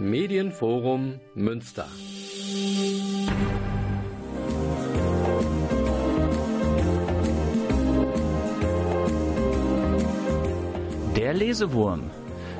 [0.00, 1.86] Medienforum Münster.
[11.16, 12.10] Der Lesewurm.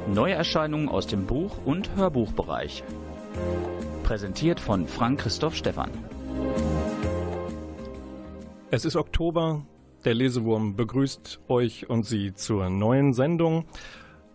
[0.06, 2.84] Neuerscheinungen aus dem Buch- und Hörbuchbereich.
[4.02, 5.90] Präsentiert von Frank Christoph Stephan.
[8.70, 9.64] Es ist Oktober.
[10.04, 13.64] Der Lesewurm begrüßt euch und Sie zur neuen Sendung.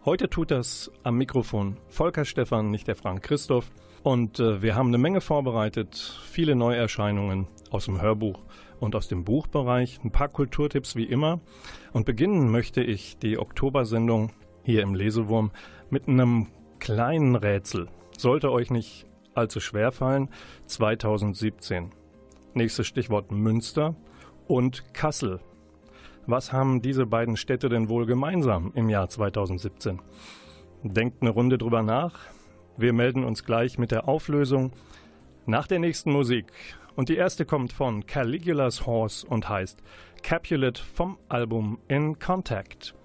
[0.06, 3.72] Heute tut das am Mikrofon Volker Stephan, nicht der Frank Christoph.
[4.04, 5.96] Und äh, wir haben eine Menge vorbereitet,
[6.30, 8.40] viele Neuerscheinungen aus dem Hörbuch
[8.80, 11.40] und aus dem Buchbereich, ein paar Kulturtipps wie immer.
[11.92, 14.32] Und beginnen möchte ich die Oktobersendung
[14.62, 15.50] hier im Lesewurm
[15.90, 17.88] mit einem kleinen Rätsel.
[18.16, 20.30] Sollte euch nicht allzu schwer fallen.
[20.68, 21.94] 2017.
[22.54, 23.96] Nächstes Stichwort Münster
[24.46, 25.40] und Kassel.
[26.28, 30.02] Was haben diese beiden Städte denn wohl gemeinsam im Jahr 2017?
[30.82, 32.20] Denkt eine Runde drüber nach.
[32.78, 34.72] Wir melden uns gleich mit der Auflösung
[35.46, 36.52] nach der nächsten Musik.
[36.96, 39.84] Und die erste kommt von Caligula's Horse und heißt
[40.24, 42.96] Capulet vom Album In Contact.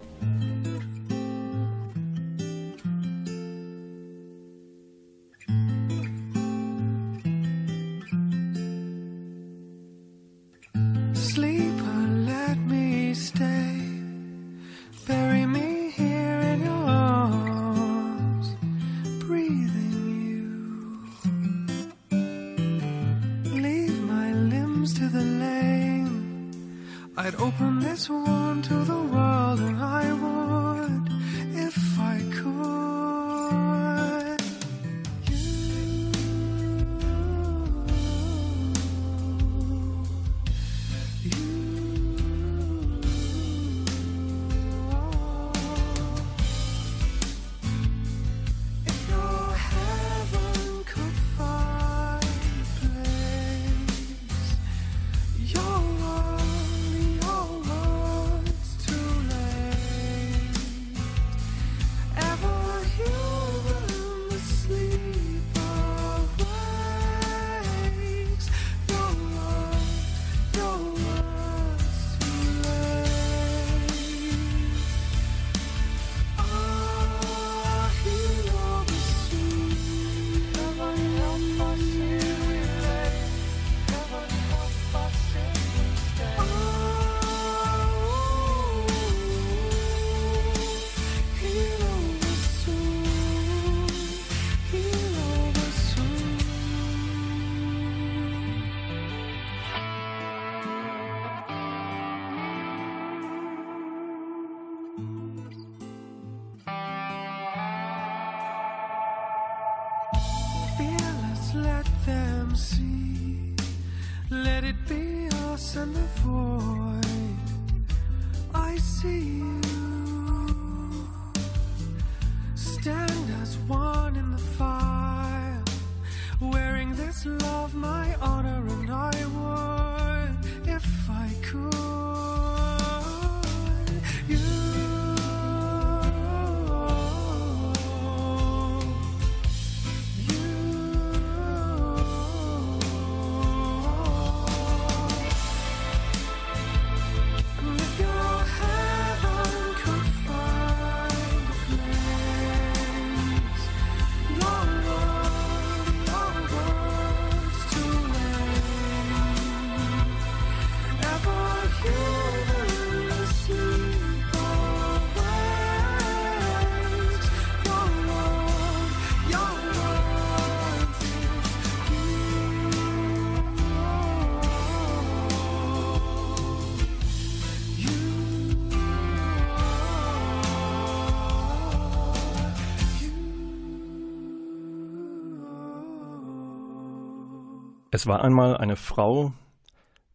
[188.00, 189.34] Es war einmal eine Frau,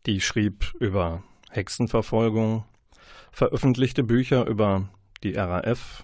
[0.08, 1.22] die schrieb über
[1.52, 2.66] Hexenverfolgung,
[3.32, 4.90] veröffentlichte Bücher über
[5.22, 6.04] die RAF,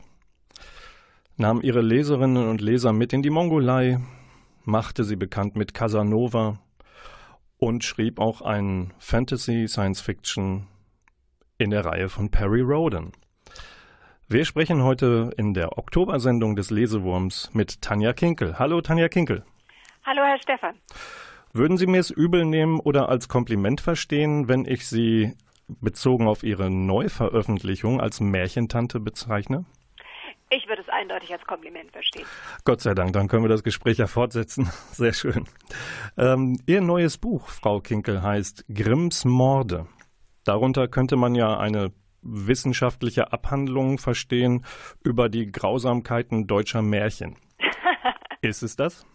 [1.37, 3.99] nahm ihre Leserinnen und Leser mit in die Mongolei,
[4.63, 6.59] machte sie bekannt mit Casanova
[7.57, 10.67] und schrieb auch ein Fantasy Science Fiction
[11.57, 13.11] in der Reihe von Perry Roden.
[14.27, 18.59] Wir sprechen heute in der Oktobersendung des Lesewurms mit Tanja Kinkel.
[18.59, 19.43] Hallo Tanja Kinkel.
[20.05, 20.75] Hallo Herr Stefan.
[21.53, 25.33] Würden Sie mir es übel nehmen oder als Kompliment verstehen, wenn ich Sie
[25.67, 29.65] bezogen auf Ihre Neuveröffentlichung als Märchentante bezeichne?
[30.49, 32.25] Ich würde es eindeutig als Kompliment verstehen.
[32.65, 34.69] Gott sei Dank, dann können wir das Gespräch ja fortsetzen.
[34.91, 35.45] Sehr schön.
[36.17, 39.87] Ähm, Ihr neues Buch, Frau Kinkel, heißt Grimms Morde.
[40.45, 44.65] Darunter könnte man ja eine wissenschaftliche Abhandlung verstehen
[45.03, 47.37] über die Grausamkeiten deutscher Märchen.
[48.41, 49.05] ist es das?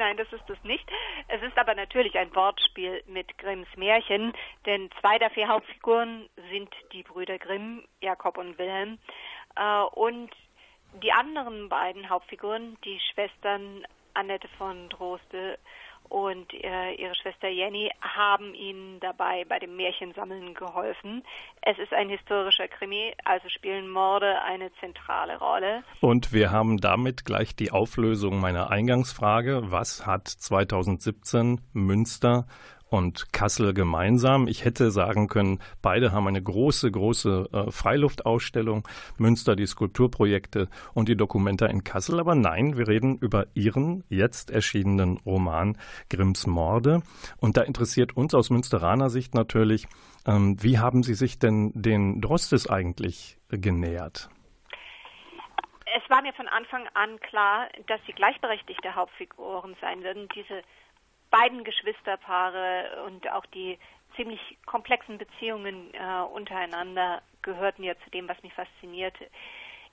[0.00, 0.90] Nein, das ist es nicht.
[1.28, 4.32] Es ist aber natürlich ein Wortspiel mit Grimms Märchen,
[4.64, 8.96] denn zwei der vier Hauptfiguren sind die Brüder Grimm, Jakob und Wilhelm.
[9.56, 10.30] Äh, und
[11.02, 15.58] die anderen beiden Hauptfiguren, die Schwestern Annette von Droste
[16.10, 21.22] und äh, ihre Schwester Jenny haben ihnen dabei bei dem Märchensammeln geholfen.
[21.62, 25.84] Es ist ein historischer Krimi, also spielen Morde eine zentrale Rolle.
[26.00, 29.70] Und wir haben damit gleich die Auflösung meiner Eingangsfrage.
[29.70, 32.46] Was hat 2017 Münster
[32.90, 34.48] und Kassel gemeinsam.
[34.48, 41.08] Ich hätte sagen können, beide haben eine große, große äh, Freiluftausstellung, Münster die Skulpturprojekte und
[41.08, 42.20] die Dokumenta in Kassel.
[42.20, 45.78] Aber nein, wir reden über Ihren jetzt erschienenen Roman
[46.10, 47.02] Grimms Morde.
[47.38, 49.86] Und da interessiert uns aus Münsteraner Sicht natürlich,
[50.26, 54.28] ähm, wie haben Sie sich denn den Drostes eigentlich genähert?
[55.96, 60.28] Es war mir von Anfang an klar, dass sie gleichberechtigte Hauptfiguren sein würden.
[60.36, 60.62] Diese
[61.30, 63.78] beiden Geschwisterpaare und auch die
[64.16, 69.28] ziemlich komplexen Beziehungen äh, untereinander gehörten ja zu dem, was mich faszinierte.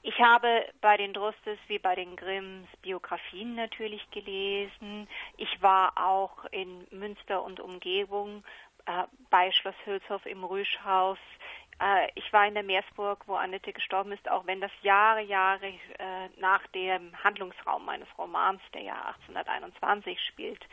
[0.04, 5.08] Ich habe bei den Drustes wie bei den Grimms Biografien natürlich gelesen.
[5.38, 8.44] Ich war auch in Münster und Umgebung
[8.86, 11.18] äh, bei Schloss Hülshoff im Rüschhaus.
[11.82, 15.68] Äh, ich war in der Meersburg, wo Annette gestorben ist, auch wenn das Jahre, Jahre
[15.68, 20.64] äh, nach dem Handlungsraum meines Romans, der ja 1821 spielt,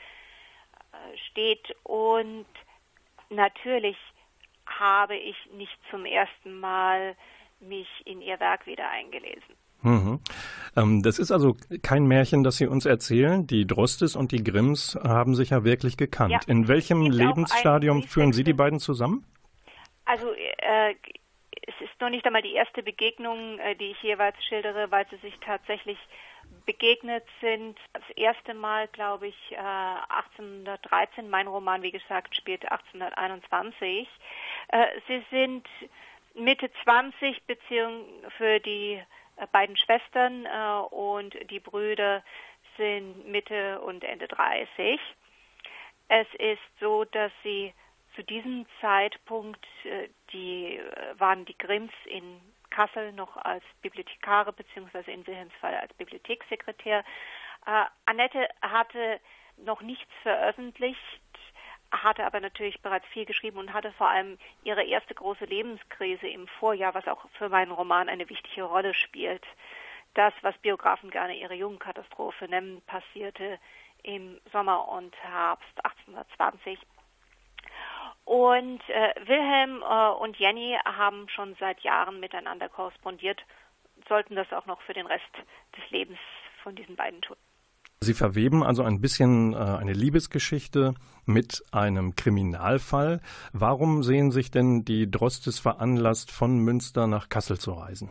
[1.30, 1.74] steht.
[1.82, 2.46] Und
[3.30, 3.96] natürlich
[4.66, 7.14] habe ich nicht zum ersten Mal
[7.60, 9.54] mich in ihr Werk wieder eingelesen.
[9.82, 10.20] Mhm.
[10.76, 13.46] Ähm, das ist also kein Märchen, das Sie uns erzählen.
[13.46, 16.32] Die Drostes und die Grimms haben sich ja wirklich gekannt.
[16.32, 19.26] Ja, in welchem Lebensstadium führen Sie die beiden zusammen?
[20.06, 20.94] Also äh,
[21.66, 25.16] es ist noch nicht einmal die erste Begegnung, äh, die ich jeweils schildere, weil sie
[25.18, 25.98] sich tatsächlich
[26.66, 27.78] begegnet sind.
[27.92, 31.28] Das erste Mal, glaube ich, äh, 1813.
[31.28, 34.08] Mein Roman, wie gesagt, spielt 1821.
[34.68, 35.66] Äh, sie sind
[36.34, 38.04] Mitte 20 Beziehungen
[38.36, 39.02] für die
[39.36, 42.22] äh, beiden Schwestern äh, und die Brüder
[42.76, 45.00] sind Mitte und Ende 30.
[46.08, 47.72] Es ist so, dass sie
[48.14, 52.40] zu diesem Zeitpunkt äh, die äh, waren die Grimms in
[52.74, 57.04] Kassel noch als Bibliothekare beziehungsweise in Wilhelms Fall als Bibliothekssekretär.
[57.66, 59.20] Äh, Annette hatte
[59.58, 60.98] noch nichts veröffentlicht,
[61.92, 66.48] hatte aber natürlich bereits viel geschrieben und hatte vor allem ihre erste große Lebenskrise im
[66.48, 69.46] Vorjahr, was auch für meinen Roman eine wichtige Rolle spielt.
[70.14, 73.60] Das, was Biografen gerne ihre Jugendkatastrophe nennen, passierte
[74.02, 76.78] im Sommer und Herbst 1820
[78.24, 83.40] und äh, Wilhelm äh, und Jenny haben schon seit Jahren miteinander korrespondiert,
[84.08, 85.24] sollten das auch noch für den Rest
[85.76, 86.18] des Lebens
[86.62, 87.36] von diesen beiden tun.
[88.00, 90.94] Sie verweben also ein bisschen äh, eine Liebesgeschichte
[91.24, 93.20] mit einem Kriminalfall.
[93.52, 98.10] Warum sehen sich denn die Drostes veranlasst, von Münster nach Kassel zu reisen?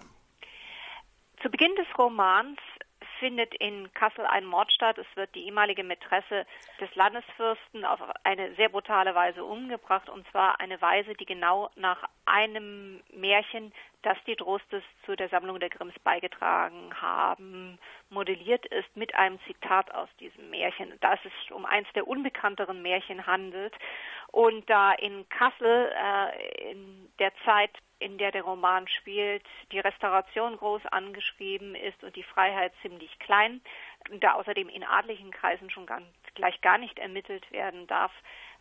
[1.42, 2.58] Zu Beginn des Romans
[3.24, 4.98] findet in Kassel ein Mord statt.
[4.98, 6.46] Es wird die ehemalige Mätresse
[6.82, 12.04] des Landesfürsten auf eine sehr brutale Weise umgebracht, und zwar eine Weise, die genau nach
[12.26, 19.16] einem Märchen, das die Drostes zu der Sammlung der Grimms beigetragen haben, modelliert ist mit
[19.16, 23.74] einem Zitat aus diesem Märchen, da es um eins der unbekannteren Märchen handelt.
[24.34, 27.72] Und da in Kassel äh, in der Zeit
[28.04, 33.62] in der der Roman spielt, die Restauration groß angeschrieben ist und die Freiheit ziemlich klein,
[34.20, 36.06] da außerdem in adligen Kreisen schon ganz,
[36.36, 38.12] gleich gar nicht ermittelt werden darf,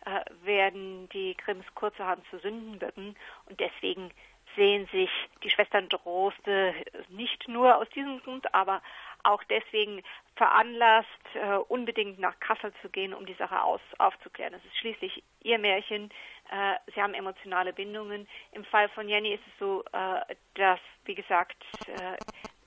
[0.05, 4.11] äh, werden die Grimms kurzerhand zu Sündenböcken und deswegen
[4.55, 5.09] sehen sich
[5.43, 6.73] die Schwestern Droste
[7.09, 8.81] nicht nur aus diesem Grund, aber
[9.23, 10.03] auch deswegen
[10.35, 14.53] veranlasst, äh, unbedingt nach Kassel zu gehen, um die Sache aus, aufzuklären.
[14.53, 16.09] Es ist schließlich ihr Märchen.
[16.51, 18.27] Äh, sie haben emotionale Bindungen.
[18.51, 21.57] Im Fall von Jenny ist es so, äh, dass, wie gesagt,
[21.87, 22.17] äh,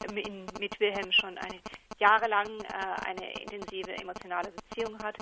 [0.05, 1.61] in, mit Wilhelm schon eine
[1.99, 5.17] jahrelang äh, eine intensive emotionale Beziehung hat.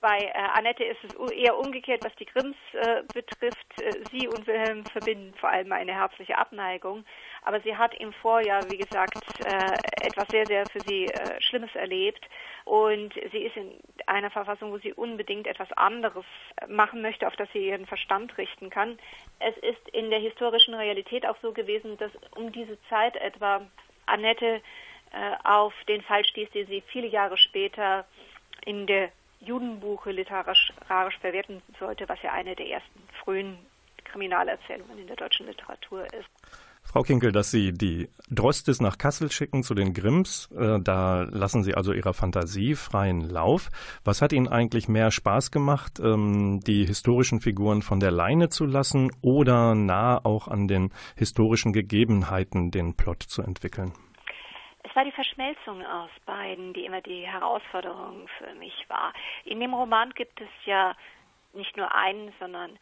[0.00, 3.66] Bei äh, Annette ist es eher umgekehrt, was die Grimms äh, betrifft.
[4.12, 7.04] Sie und Wilhelm verbinden vor allem eine herzliche Abneigung.
[7.42, 11.74] Aber sie hat im Vorjahr, wie gesagt, äh, etwas sehr, sehr für sie äh, Schlimmes
[11.74, 12.24] erlebt.
[12.64, 13.72] Und sie ist in
[14.06, 16.24] einer Verfassung, wo sie unbedingt etwas anderes
[16.68, 18.98] machen möchte, auf das sie ihren Verstand richten kann.
[19.38, 23.66] Es ist in der historischen Realität auch so gewesen, dass um diese Zeit etwa
[24.06, 24.60] Annette
[25.12, 28.06] äh, auf den Fall stieß, den sie viele Jahre später
[28.64, 30.72] in der Judenbuche literarisch
[31.20, 33.58] verwerten sollte, was ja eine der ersten frühen
[34.04, 36.28] Kriminalerzählungen in der deutschen Literatur ist.
[36.82, 41.62] Frau Kinkel, dass Sie die Drostes nach Kassel schicken zu den Grimms, äh, da lassen
[41.62, 43.68] Sie also Ihrer Fantasie freien Lauf.
[44.04, 48.66] Was hat Ihnen eigentlich mehr Spaß gemacht, ähm, die historischen Figuren von der Leine zu
[48.66, 53.92] lassen oder nah auch an den historischen Gegebenheiten den Plot zu entwickeln?
[54.82, 59.12] Es war die Verschmelzung aus beiden, die immer die Herausforderung für mich war.
[59.44, 60.96] In dem Roman gibt es ja
[61.52, 62.76] nicht nur einen, sondern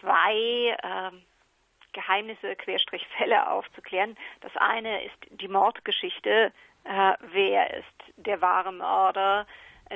[0.00, 1.10] zwei äh,
[1.92, 4.16] Geheimnisse, Querstrich Fälle aufzuklären.
[4.40, 6.52] Das eine ist die Mordgeschichte.
[6.84, 9.46] Äh, wer ist der wahre Mörder,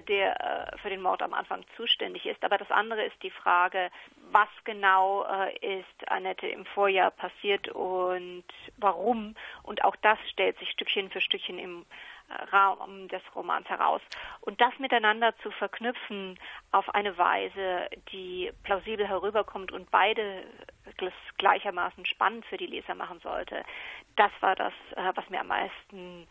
[0.09, 2.45] der äh, für den Mord am Anfang zuständig ist?
[2.45, 3.91] Aber das andere ist die Frage,
[4.31, 8.45] was genau äh, ist Annette im Vorjahr passiert und
[8.77, 9.35] warum?
[9.63, 11.87] Und auch das stellt sich Stückchen für Stückchen im
[12.53, 14.01] Raum des Romans heraus.
[14.41, 16.39] Und das miteinander zu verknüpfen
[16.73, 20.45] auf eine Weise, die plausibel herüberkommt und beide
[21.39, 23.63] gleichermaßen spannend für die Leser machen sollte,
[24.17, 26.27] das war das, äh, was mir am meisten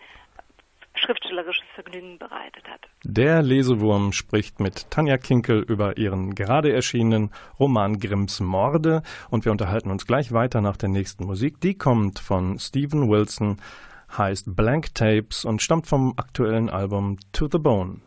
[0.98, 2.88] schriftstellerisches Vergnügen bereitet hat.
[3.04, 9.52] Der Lesewurm spricht mit Tanja Kinkel über ihren gerade erschienenen Roman Grimms Morde und wir
[9.52, 11.60] unterhalten uns gleich weiter nach der nächsten Musik.
[11.62, 13.58] Die kommt von Stephen Wilson
[14.18, 18.02] heißt Blank Tapes und stammt vom aktuellen Album To the Bone.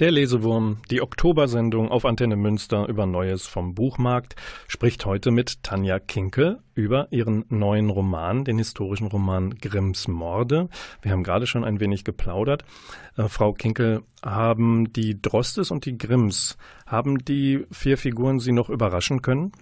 [0.00, 4.34] Der Lesewurm, die Oktobersendung auf Antenne Münster über Neues vom Buchmarkt,
[4.66, 10.70] spricht heute mit Tanja Kinke über ihren neuen Roman, den historischen Roman Grimms Morde.
[11.02, 12.64] Wir haben gerade schon ein wenig geplaudert.
[13.18, 18.70] Äh, Frau Kinkel, haben die Drostes und die Grimms, haben die vier Figuren Sie noch
[18.70, 19.52] überraschen können?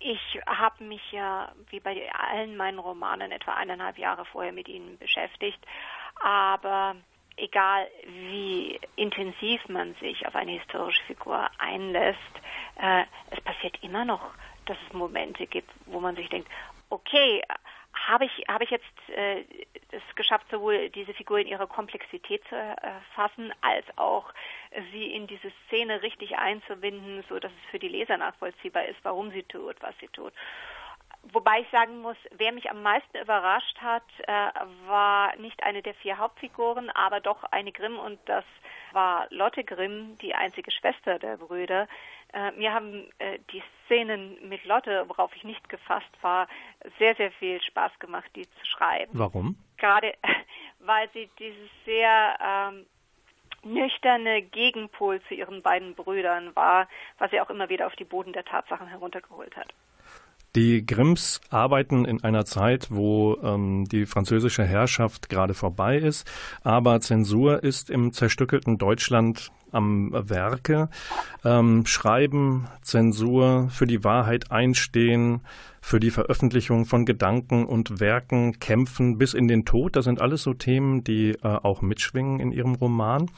[0.00, 4.98] Ich habe mich ja, wie bei allen meinen Romanen, etwa eineinhalb Jahre vorher mit ihnen
[4.98, 5.64] beschäftigt.
[6.20, 6.96] Aber
[7.36, 12.18] egal wie intensiv man sich auf eine historische Figur einlässt,
[12.80, 14.34] äh, es passiert immer noch,
[14.66, 16.48] dass es Momente gibt, wo man sich denkt,
[16.90, 17.42] okay,
[17.92, 19.44] habe ich, habe ich jetzt äh,
[19.90, 24.32] es geschafft, sowohl diese Figur in ihrer Komplexität zu erfassen, als auch
[24.92, 29.30] sie in diese Szene richtig einzubinden, so dass es für die Leser nachvollziehbar ist, warum
[29.30, 30.32] sie tut, was sie tut.
[31.32, 34.50] Wobei ich sagen muss, wer mich am meisten überrascht hat, äh,
[34.86, 38.44] war nicht eine der vier Hauptfiguren, aber doch eine Grimm und das
[38.92, 41.88] war Lotte Grimm, die einzige Schwester der Brüder.
[42.32, 46.48] Äh, mir haben äh, die Szenen mit Lotte, worauf ich nicht gefasst war,
[46.98, 49.12] sehr, sehr viel Spaß gemacht, die zu schreiben.
[49.14, 49.56] Warum?
[49.78, 50.14] Gerade
[50.80, 52.86] weil sie dieses sehr ähm,
[53.62, 58.32] nüchterne Gegenpol zu ihren beiden Brüdern war, was sie auch immer wieder auf die Boden
[58.32, 59.72] der Tatsachen heruntergeholt hat.
[60.56, 66.26] Die Grimms arbeiten in einer Zeit, wo ähm, die französische Herrschaft gerade vorbei ist,
[66.64, 70.88] aber Zensur ist im zerstückelten Deutschland am Werke.
[71.44, 75.42] Ähm, schreiben, Zensur, für die Wahrheit einstehen,
[75.82, 79.94] für die Veröffentlichung von Gedanken und Werken kämpfen bis in den Tod.
[79.94, 83.30] Das sind alles so Themen, die äh, auch mitschwingen in Ihrem Roman.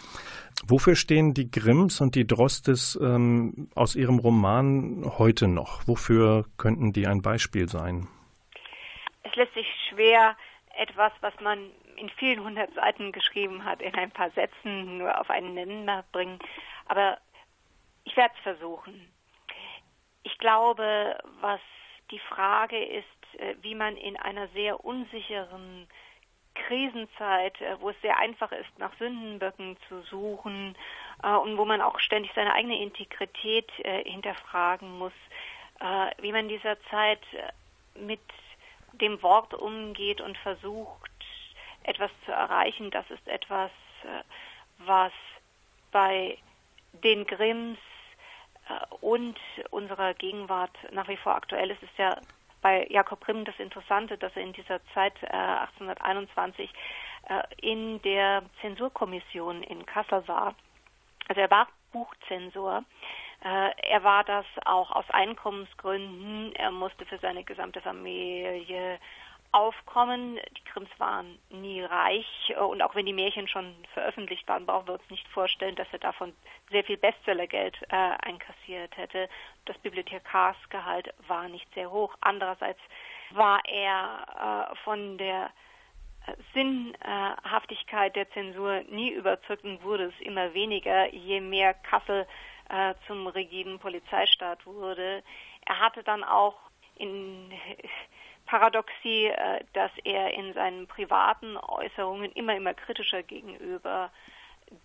[0.66, 5.86] Wofür stehen die Grimms und die Drostes ähm, aus Ihrem Roman heute noch?
[5.86, 8.08] Wofür könnten die ein Beispiel sein?
[9.22, 10.36] Es lässt sich schwer
[10.76, 15.30] etwas, was man in vielen hundert Seiten geschrieben hat, in ein paar Sätzen nur auf
[15.30, 16.38] einen Nenner bringen.
[16.86, 17.18] Aber
[18.04, 19.08] ich werde es versuchen.
[20.22, 21.60] Ich glaube, was
[22.10, 25.86] die Frage ist, äh, wie man in einer sehr unsicheren
[26.66, 30.76] Krisenzeit, äh, wo es sehr einfach ist, nach Sündenböcken zu suchen
[31.22, 33.70] äh, und wo man auch ständig seine eigene Integrität
[34.04, 35.12] hinterfragen muss,
[36.20, 37.20] wie man dieser Zeit
[37.94, 38.20] mit
[38.92, 41.10] dem Wort umgeht und versucht,
[41.84, 42.90] etwas zu erreichen.
[42.90, 43.70] Das ist etwas,
[44.78, 45.12] was
[45.92, 46.38] bei
[46.92, 47.78] den Grimms
[48.68, 49.38] äh, und
[49.70, 51.82] unserer Gegenwart nach wie vor aktuell ist.
[51.82, 52.16] Es ist ja
[52.60, 56.70] bei Jakob Grimm das Interessante, dass er in dieser Zeit äh, 1821
[57.28, 60.54] äh, in der Zensurkommission in Kassel war.
[61.28, 62.84] Also er war Buchzensor.
[63.44, 66.54] Äh, er war das auch aus Einkommensgründen.
[66.56, 68.98] Er musste für seine gesamte Familie
[69.52, 70.38] aufkommen.
[70.56, 74.88] Die Krims waren nie reich äh, und auch wenn die Märchen schon veröffentlicht waren, brauchen
[74.88, 76.34] wir uns nicht vorstellen, dass er davon
[76.70, 79.28] sehr viel Bestsellergeld äh, einkassiert hätte.
[79.64, 82.14] Das Bibliothekarsgehalt war nicht sehr hoch.
[82.20, 82.80] Andererseits
[83.30, 85.50] war er äh, von der
[86.26, 92.26] äh, Sinnhaftigkeit der Zensur nie überzeugt und wurde es immer weniger, je mehr Kassel
[92.68, 95.22] äh, zum rigiden Polizeistaat wurde.
[95.66, 96.56] Er hatte dann auch
[96.96, 97.52] in
[98.48, 104.10] Paradoxie, äh, dass er in seinen privaten Äußerungen immer, immer kritischer gegenüber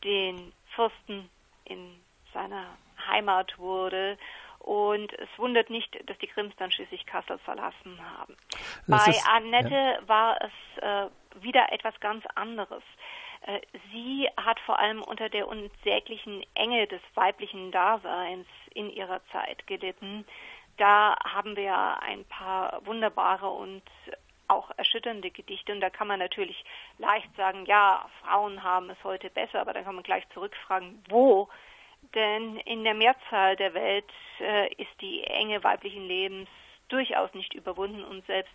[0.03, 1.29] den Fürsten
[1.65, 1.99] in
[2.33, 4.17] seiner Heimat wurde.
[4.59, 8.37] Und es wundert nicht, dass die Grimms dann schließlich Kassel verlassen haben.
[8.87, 10.07] Das Bei ist, Annette ja.
[10.07, 11.09] war es äh,
[11.41, 12.83] wieder etwas ganz anderes.
[13.45, 13.59] Äh,
[13.91, 20.25] sie hat vor allem unter der unsäglichen Enge des weiblichen Daseins in ihrer Zeit gelitten
[20.77, 23.83] da haben wir ein paar wunderbare und
[24.47, 25.71] auch erschütternde Gedichte.
[25.71, 26.63] Und da kann man natürlich
[26.97, 31.49] leicht sagen, ja, Frauen haben es heute besser, aber dann kann man gleich zurückfragen, wo?
[32.13, 36.49] Denn in der Mehrzahl der Welt äh, ist die Enge weiblichen Lebens
[36.89, 38.53] durchaus nicht überwunden und selbst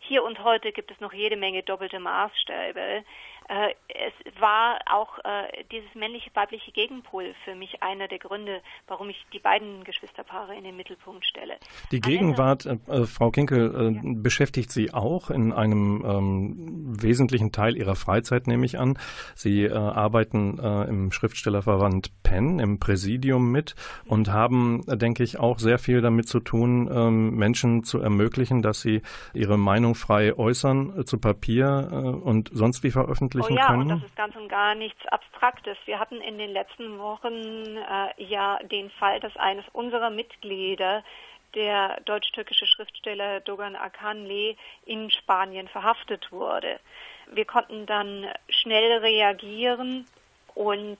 [0.00, 3.04] hier und heute gibt es noch jede Menge doppelte Maßstäbe.
[3.48, 9.26] Äh, es war auch äh, dieses männliche-weibliche Gegenpol für mich einer der Gründe, warum ich
[9.32, 11.54] die beiden Geschwisterpaare in den Mittelpunkt stelle.
[11.90, 14.14] Die Gegenwart, äh, äh, Frau Kinkel, äh, ja.
[14.16, 18.98] beschäftigt Sie auch in einem ähm, wesentlichen Teil Ihrer Freizeit, nehme ich an.
[19.34, 23.74] Sie äh, arbeiten im Schriftstellerverband Penn, im Präsidium mit
[24.06, 28.80] und haben, denke ich, auch sehr viel damit zu tun, ähm, Menschen zu ermöglichen, dass
[28.80, 29.02] sie
[29.34, 33.82] ihre Meinung frei äußern zu Papier und sonst wie veröffentlichen verwirklichen oh ja, können?
[33.82, 35.76] und das ist ganz und gar nichts Abstraktes.
[35.84, 41.02] Wir hatten in den letzten Wochen äh, ja den Fall, dass eines unserer Mitglieder,
[41.54, 46.78] der deutsch-türkische Schriftsteller Dogan Akanli, in Spanien verhaftet wurde.
[47.32, 50.06] Wir konnten dann schnell reagieren
[50.54, 50.98] und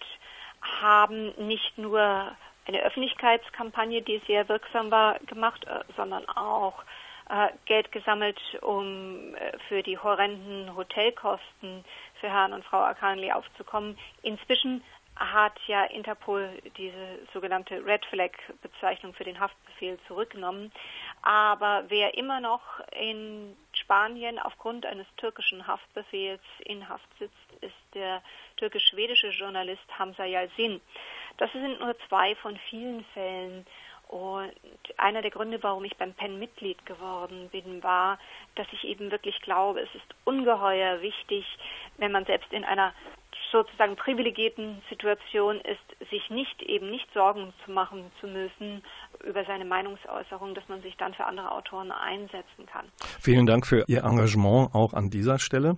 [0.80, 2.32] haben nicht nur
[2.66, 6.84] eine Öffentlichkeitskampagne, die sehr wirksam war, gemacht, äh, sondern auch
[7.28, 11.84] äh, Geld gesammelt, um äh, für die horrenden Hotelkosten
[12.20, 13.98] für Herrn und Frau Akanli aufzukommen.
[14.22, 14.82] Inzwischen
[15.18, 18.30] hat ja Interpol diese sogenannte Red Flag
[18.62, 20.70] Bezeichnung für den Haftbefehl zurückgenommen.
[21.22, 28.22] Aber wer immer noch in Spanien aufgrund eines türkischen Haftbefehls in Haft sitzt, ist der
[28.56, 30.80] türkisch-schwedische Journalist Hamza Yalsin.
[31.38, 33.66] Das sind nur zwei von vielen Fällen,
[34.08, 34.52] und
[34.96, 38.18] einer der Gründe, warum ich beim PEN Mitglied geworden bin, war,
[38.54, 41.44] dass ich eben wirklich glaube, es ist ungeheuer wichtig,
[41.98, 42.94] wenn man selbst in einer
[43.50, 48.82] sozusagen privilegierten Situation ist, sich nicht eben nicht Sorgen zu machen zu müssen
[49.26, 52.86] über seine Meinungsäußerung, dass man sich dann für andere Autoren einsetzen kann.
[53.20, 55.76] Vielen Dank für Ihr Engagement auch an dieser Stelle.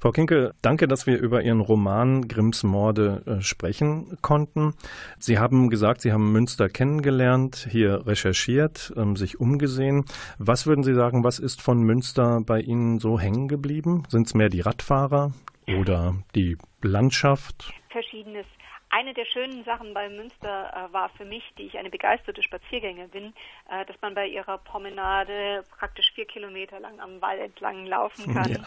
[0.00, 4.74] Frau Kinkel, danke, dass wir über Ihren Roman Grimms Morde äh, sprechen konnten.
[5.18, 10.04] Sie haben gesagt, Sie haben Münster kennengelernt, hier recherchiert, ähm, sich umgesehen.
[10.38, 14.04] Was würden Sie sagen, was ist von Münster bei Ihnen so hängen geblieben?
[14.08, 15.32] Sind es mehr die Radfahrer
[15.68, 17.72] oder die Landschaft?
[17.90, 18.46] Verschiedenes.
[18.90, 23.10] eine der schönen Sachen bei Münster äh, war für mich, die ich eine begeisterte Spaziergängerin
[23.10, 23.34] bin,
[23.70, 28.52] äh, dass man bei ihrer Promenade praktisch vier Kilometer lang am Wall entlang laufen kann,
[28.52, 28.60] ja.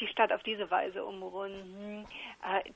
[0.00, 2.06] die Stadt auf diese Weise umrunden.
[2.42, 2.70] Äh,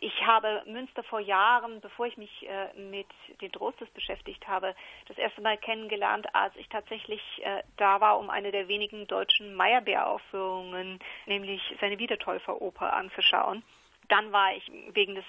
[0.00, 3.06] ich habe Münster vor Jahren, bevor ich mich äh, mit
[3.40, 4.74] den Trostes beschäftigt habe,
[5.08, 9.54] das erste Mal kennengelernt, als ich tatsächlich äh, da war, um eine der wenigen deutschen
[9.54, 13.62] Meyerbeer-Aufführungen, nämlich seine Wiedertäuferoper anzuschauen.
[14.08, 15.24] Dann war ich wegen des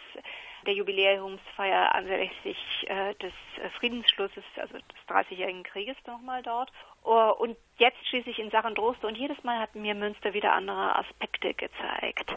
[0.66, 6.72] der Jubiläumsfeier anlässlich äh, des äh, Friedensschlusses, also des 30-jährigen Krieges nochmal dort.
[7.04, 10.96] Uh, und jetzt schließlich in Sachen Droste und jedes Mal hat mir Münster wieder andere
[10.96, 12.32] Aspekte gezeigt.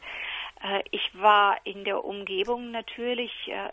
[0.62, 3.70] Äh, ich war in der Umgebung natürlich äh,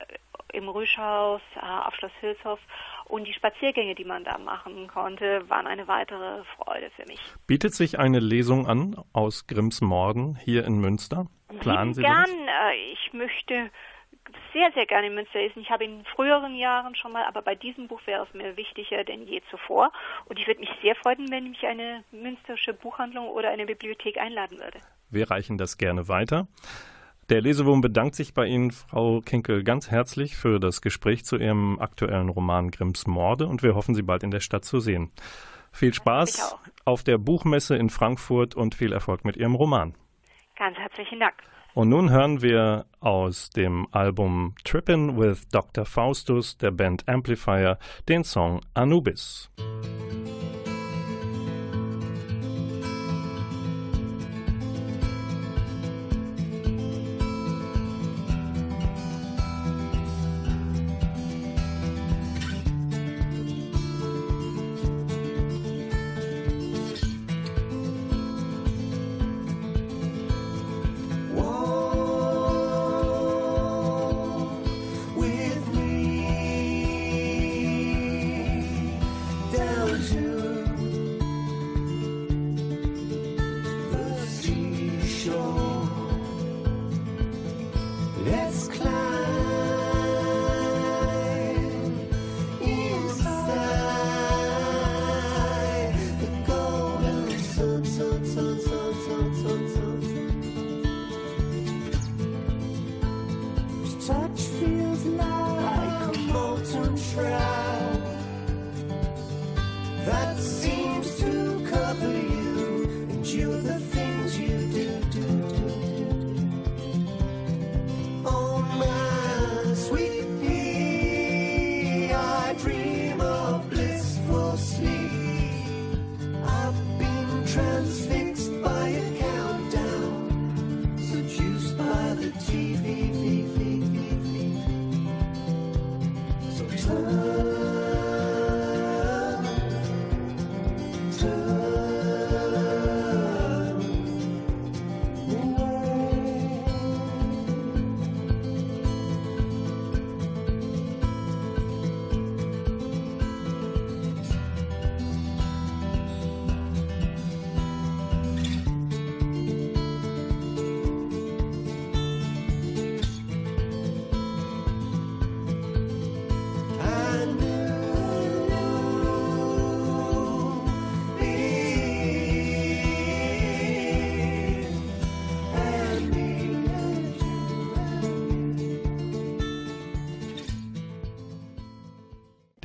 [0.54, 2.60] im Rüschhaus, äh, auf Schloss Hülshoff
[3.06, 7.20] und die Spaziergänge, die man da machen konnte, waren eine weitere Freude für mich.
[7.48, 11.28] Bietet sich eine Lesung an aus Grimms Morden hier in Münster?
[11.60, 12.26] Planen Sie gern.
[12.26, 12.74] Das?
[12.94, 13.70] Ich möchte
[14.54, 15.62] sehr, sehr gerne in Münster lesen.
[15.62, 19.04] Ich habe in früheren Jahren schon mal, aber bei diesem Buch wäre es mir wichtiger
[19.04, 19.92] denn je zuvor.
[20.26, 24.60] Und ich würde mich sehr freuen, wenn mich eine münsterische Buchhandlung oder eine Bibliothek einladen
[24.60, 24.80] würde.
[25.10, 26.48] Wir reichen das gerne weiter.
[27.30, 31.80] Der Lesewurm bedankt sich bei Ihnen, Frau Kinkel, ganz herzlich für das Gespräch zu Ihrem
[31.80, 35.12] aktuellen Roman Grimms Morde und wir hoffen, Sie bald in der Stadt zu sehen.
[35.72, 39.96] Viel Spaß auf der Buchmesse in Frankfurt und viel Erfolg mit Ihrem Roman.
[40.56, 41.34] Ganz herzlichen Dank.
[41.76, 45.86] Und nun hören wir aus dem Album Trippin' with Dr.
[45.86, 49.50] Faustus der Band Amplifier den Song Anubis.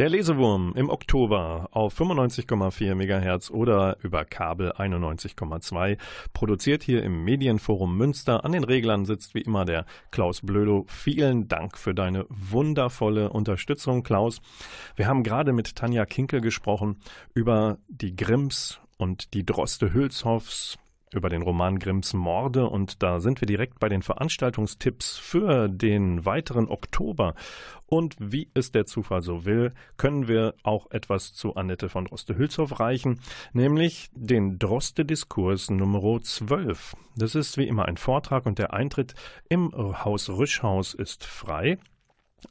[0.01, 5.99] Der Lesewurm im Oktober auf 95,4 MHz oder über Kabel 91,2
[6.33, 8.43] produziert hier im Medienforum Münster.
[8.47, 10.87] An den Reglern sitzt wie immer der Klaus Blödo.
[10.89, 14.41] Vielen Dank für deine wundervolle Unterstützung, Klaus.
[14.97, 16.97] Wir haben gerade mit Tanja Kinkel gesprochen
[17.35, 20.79] über die Grimms und die Droste Hülshoffs,
[21.13, 26.25] über den Roman Grimms Morde und da sind wir direkt bei den Veranstaltungstipps für den
[26.25, 27.35] weiteren Oktober.
[27.87, 32.79] Und wie es der Zufall so will, können wir auch etwas zu Annette von Droste-Hülshoff
[32.79, 33.21] reichen,
[33.53, 36.97] nämlich den Droste-Diskurs Nummer 12.
[37.17, 39.15] Das ist wie immer ein Vortrag und der Eintritt
[39.49, 41.79] im Haus Rüschhaus ist frei.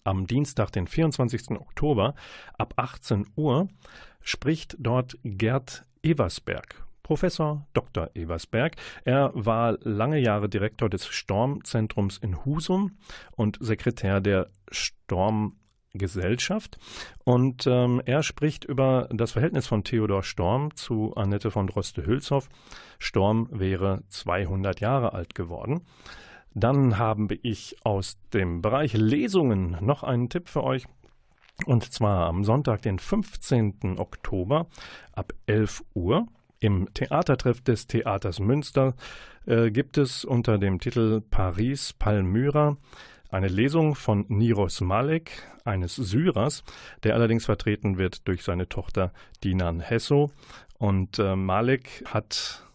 [0.03, 1.51] Am Dienstag, den 24.
[1.51, 2.13] Oktober
[2.57, 3.69] ab 18 Uhr
[4.21, 6.88] spricht dort Gerd Eversberg.
[7.09, 8.11] Professor Dr.
[8.13, 8.75] Eversberg.
[9.03, 12.99] Er war lange Jahre Direktor des Stormzentrums in Husum
[13.35, 16.77] und Sekretär der Stormgesellschaft.
[17.23, 22.47] Und ähm, er spricht über das Verhältnis von Theodor Storm zu Annette von Droste-Hülshoff.
[22.99, 25.81] Storm wäre 200 Jahre alt geworden.
[26.53, 30.85] Dann habe ich aus dem Bereich Lesungen noch einen Tipp für euch.
[31.65, 33.97] Und zwar am Sonntag, den 15.
[33.97, 34.67] Oktober
[35.15, 36.27] ab 11 Uhr
[36.59, 38.95] im Theatertreff des Theaters Münster
[39.45, 42.77] äh, gibt es unter dem Titel Paris Palmyra
[43.29, 45.31] eine Lesung von Niros Malek,
[45.63, 46.63] eines Syrers,
[47.03, 50.31] der allerdings vertreten wird durch seine Tochter Dinan Hesso.
[50.79, 52.65] Und äh, Malek hat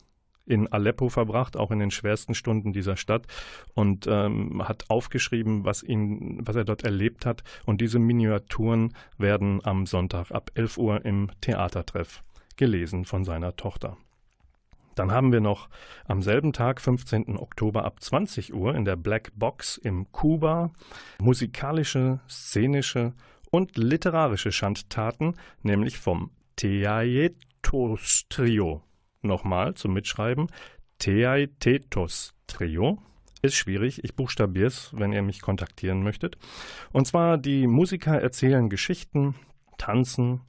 [0.46, 3.26] in Aleppo verbracht, auch in den schwersten Stunden dieser Stadt
[3.72, 7.42] und ähm, hat aufgeschrieben, was ihn, was er dort erlebt hat.
[7.64, 12.22] Und diese Miniaturen werden am Sonntag ab 11 Uhr im Theatertreff
[12.56, 13.96] gelesen von seiner Tochter.
[14.94, 15.68] Dann haben wir noch
[16.06, 17.36] am selben Tag, 15.
[17.36, 20.70] Oktober ab 20 Uhr in der Black Box im Kuba
[21.20, 23.12] musikalische, szenische
[23.50, 28.82] und literarische Schandtaten, nämlich vom Teaetos Trio.
[29.22, 30.48] Nochmal zum Mitschreiben.
[30.98, 32.98] Teaetetos Trio.
[33.42, 36.38] Ist schwierig, ich buchstabiere es, wenn ihr mich kontaktieren möchtet.
[36.92, 39.34] Und zwar die Musiker erzählen Geschichten,
[39.76, 40.40] tanzen,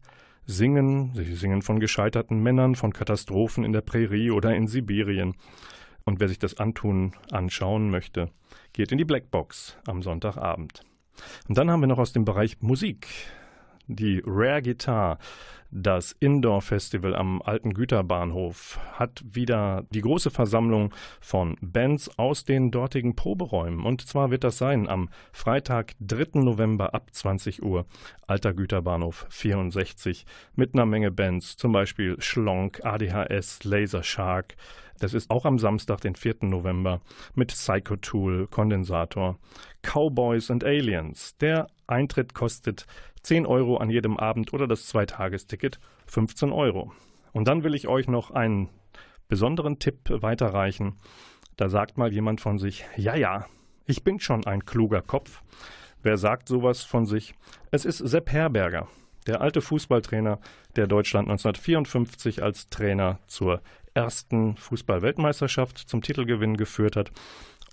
[0.46, 1.12] singen.
[1.14, 5.36] Sie singen von gescheiterten Männern, von Katastrophen in der Prärie oder in Sibirien.
[6.04, 8.30] Und wer sich das antun, anschauen möchte,
[8.74, 10.82] geht in die Blackbox am Sonntagabend.
[11.48, 13.08] Und dann haben wir noch aus dem Bereich Musik
[13.88, 15.17] die Rare Guitar,
[15.71, 22.71] das Indoor Festival am alten Güterbahnhof, hat wieder die große Versammlung von Bands aus den
[22.71, 23.86] dortigen Proberäumen.
[23.86, 26.39] Und zwar wird das sein am Freitag, 3.
[26.39, 27.86] November ab 20 Uhr,
[28.26, 34.56] alter Güterbahnhof 64, mit einer Menge Bands, zum Beispiel Schlonk, ADHS, Laser Shark.
[35.00, 36.36] Das ist auch am Samstag, den 4.
[36.43, 37.02] November,
[37.34, 39.38] mit Psychotool, Kondensator,
[39.82, 41.36] Cowboys and Aliens.
[41.38, 42.86] Der Eintritt kostet
[43.26, 46.94] 10 Euro an jedem Abend oder das Zweitagesticket 15 Euro.
[47.34, 48.70] Und dann will ich euch noch einen
[49.28, 51.00] besonderen Tipp weiterreichen.
[51.58, 53.48] Da sagt mal jemand von sich, ja, ja,
[53.88, 55.42] ich bin schon ein kluger Kopf.
[56.04, 57.34] Wer sagt sowas von sich?
[57.72, 58.88] Es ist Sepp Herberger,
[59.26, 60.40] der alte Fußballtrainer,
[60.76, 63.64] der Deutschland 1954 als Trainer zur
[63.96, 67.12] ersten Fußball-Weltmeisterschaft zum Titelgewinn geführt hat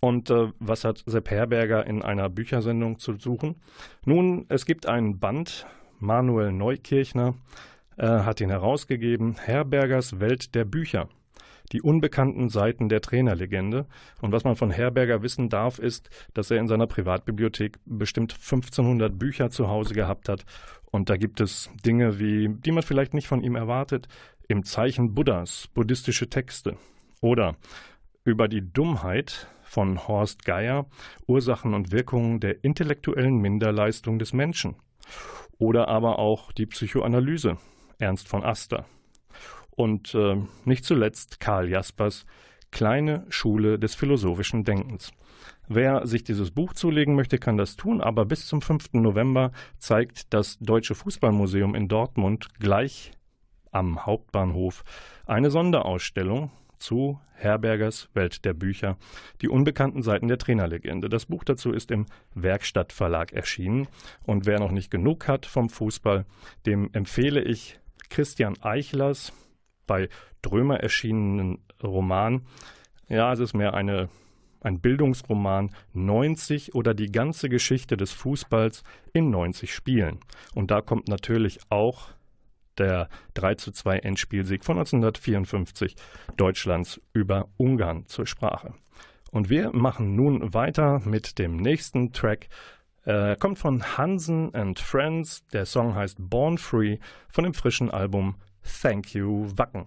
[0.02, 3.62] und äh, was hat Sepp Herberger in einer Büchersendung zu suchen?
[4.04, 5.64] Nun, es gibt einen Band,
[6.00, 7.34] Manuel Neukirchner
[7.96, 11.08] äh, hat ihn herausgegeben, Herbergers Welt der Bücher.
[11.70, 13.86] Die unbekannten Seiten der Trainerlegende.
[14.20, 19.16] Und was man von Herberger wissen darf, ist, dass er in seiner Privatbibliothek bestimmt 1500
[19.16, 20.44] Bücher zu Hause gehabt hat.
[20.90, 24.08] Und da gibt es Dinge, wie, die man vielleicht nicht von ihm erwartet.
[24.48, 26.76] Im Zeichen Buddhas, buddhistische Texte.
[27.20, 27.54] Oder
[28.24, 30.86] über die Dummheit von Horst Geier
[31.26, 34.76] Ursachen und Wirkungen der intellektuellen Minderleistung des Menschen.
[35.58, 37.56] Oder aber auch die Psychoanalyse
[37.98, 38.84] Ernst von Aster.
[39.70, 42.26] Und äh, nicht zuletzt Karl Jaspers
[42.70, 45.12] Kleine Schule des philosophischen Denkens.
[45.68, 48.94] Wer sich dieses Buch zulegen möchte, kann das tun, aber bis zum 5.
[48.94, 53.12] November zeigt das Deutsche Fußballmuseum in Dortmund gleich
[53.70, 54.84] am Hauptbahnhof
[55.26, 56.50] eine Sonderausstellung
[56.82, 58.98] zu Herbergers Welt der Bücher,
[59.40, 61.08] die unbekannten Seiten der Trainerlegende.
[61.08, 63.88] Das Buch dazu ist im Werkstattverlag erschienen.
[64.24, 66.26] Und wer noch nicht genug hat vom Fußball,
[66.66, 67.78] dem empfehle ich
[68.10, 69.32] Christian Eichlers
[69.86, 70.08] bei
[70.42, 72.42] Drömer erschienenen Roman.
[73.08, 74.08] Ja, es ist mehr eine,
[74.60, 80.20] ein Bildungsroman 90 oder die ganze Geschichte des Fußballs in 90 Spielen.
[80.54, 82.08] Und da kommt natürlich auch
[82.78, 85.96] der 3 zu 2 Endspielsieg von 1954
[86.36, 88.74] Deutschlands über Ungarn zur Sprache.
[89.30, 92.48] Und wir machen nun weiter mit dem nächsten Track.
[93.04, 95.46] Er kommt von Hansen and Friends.
[95.48, 99.86] Der Song heißt Born Free von dem frischen Album Thank You Wacken.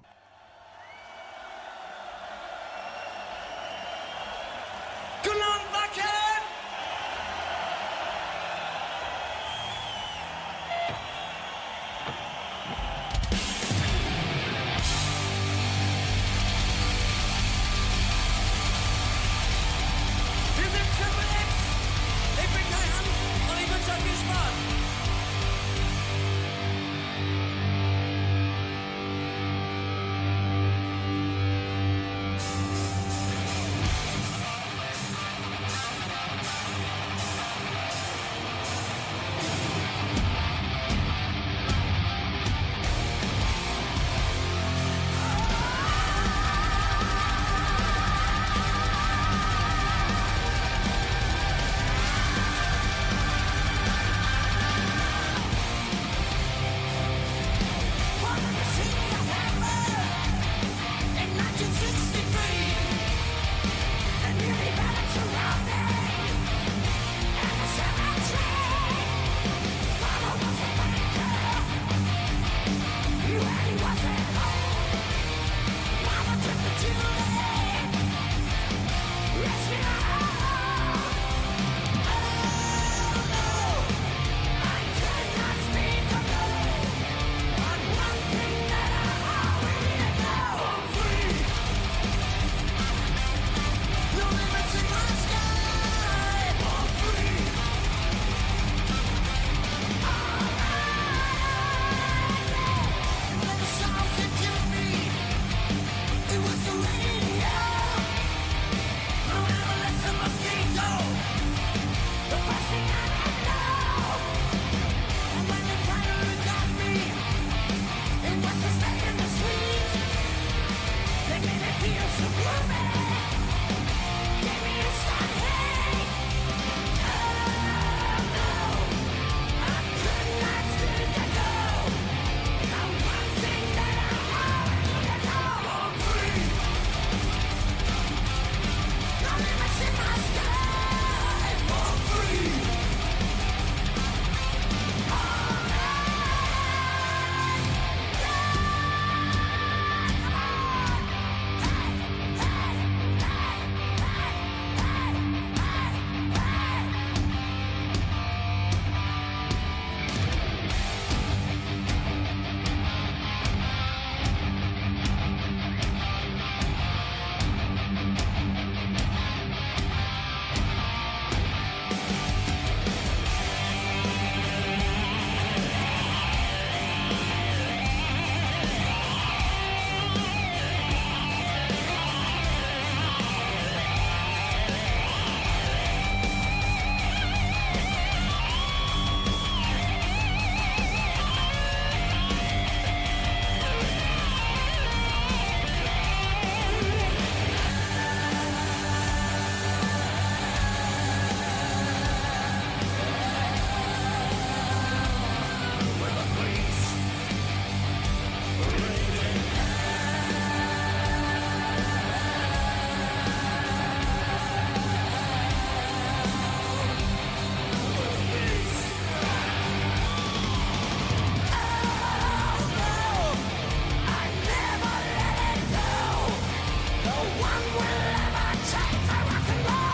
[227.75, 229.84] Will ever take rock and roll?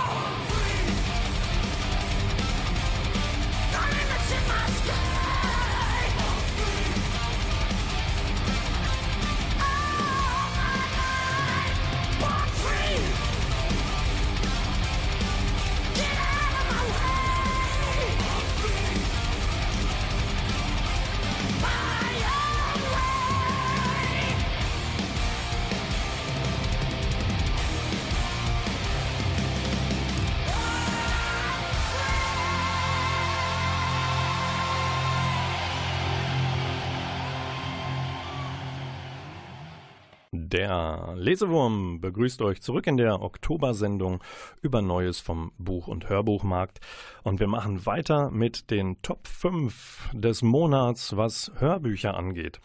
[40.61, 44.23] Der Lesewurm begrüßt euch zurück in der Oktobersendung
[44.61, 46.79] über Neues vom Buch- und Hörbuchmarkt.
[47.23, 52.61] Und wir machen weiter mit den Top 5 des Monats, was Hörbücher angeht.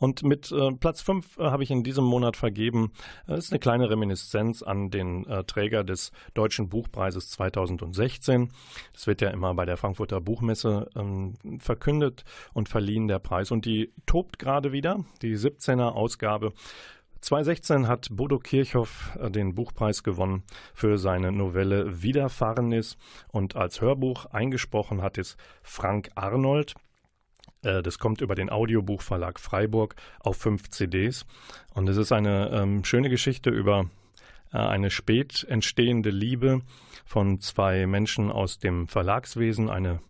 [0.00, 2.92] Und mit äh, Platz 5 äh, habe ich in diesem Monat vergeben.
[3.26, 8.50] Das äh, ist eine kleine Reminiszenz an den äh, Träger des Deutschen Buchpreises 2016.
[8.94, 12.24] Das wird ja immer bei der Frankfurter Buchmesse ähm, verkündet
[12.54, 13.50] und verliehen, der Preis.
[13.50, 16.54] Und die tobt gerade wieder, die 17er Ausgabe.
[17.20, 20.42] 2016 hat Bodo Kirchhoff äh, den Buchpreis gewonnen
[20.74, 22.96] für seine Novelle Widerfahrenis
[23.28, 26.74] und als Hörbuch eingesprochen hat es Frank Arnold.
[27.62, 31.26] Äh, das kommt über den Audiobuchverlag Freiburg auf fünf CDs.
[31.74, 33.90] Und es ist eine ähm, schöne Geschichte über
[34.52, 36.62] äh, eine spät entstehende Liebe
[37.04, 40.00] von zwei Menschen aus dem Verlagswesen, eine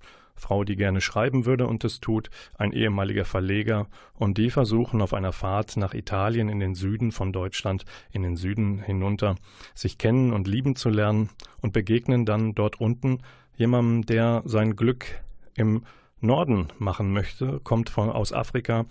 [0.41, 5.15] Frau, die gerne schreiben würde und es tut, ein ehemaliger Verleger, und die versuchen auf
[5.15, 9.37] einer Fahrt nach Italien in den Süden von Deutschland, in den Süden hinunter,
[9.75, 13.19] sich kennen und lieben zu lernen und begegnen dann dort unten
[13.57, 15.21] jemandem, der sein Glück
[15.55, 15.85] im
[16.21, 18.87] Norden machen möchte, kommt von, aus Afrika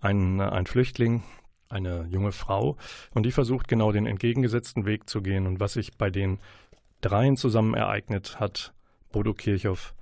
[0.00, 1.22] ein, ein Flüchtling,
[1.68, 2.76] eine junge Frau,
[3.12, 5.46] und die versucht genau den entgegengesetzten Weg zu gehen.
[5.46, 6.38] Und was sich bei den
[7.00, 8.72] dreien zusammen ereignet, hat
[9.12, 9.94] Bodo Kirchhoff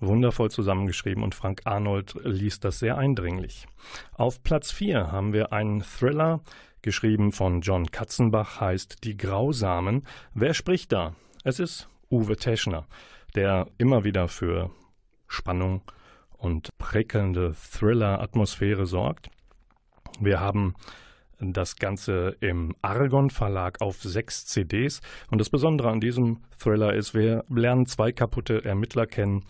[0.00, 3.66] wundervoll zusammengeschrieben und Frank Arnold liest das sehr eindringlich.
[4.12, 6.40] Auf Platz 4 haben wir einen Thriller,
[6.82, 10.06] geschrieben von John Katzenbach, heißt Die Grausamen.
[10.34, 11.14] Wer spricht da?
[11.44, 12.86] Es ist Uwe Teschner,
[13.34, 14.70] der immer wieder für
[15.28, 15.82] Spannung
[16.36, 19.30] und prickelnde Thriller-Atmosphäre sorgt.
[20.18, 20.74] Wir haben
[21.40, 25.00] das Ganze im Argon Verlag auf sechs CDs.
[25.30, 29.44] Und das Besondere an diesem Thriller ist, wir lernen zwei kaputte Ermittler kennen,